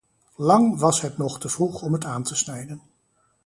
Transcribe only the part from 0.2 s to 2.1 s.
Lang was het nog te vroeg om het